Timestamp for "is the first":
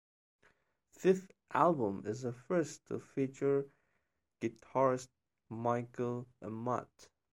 2.07-2.87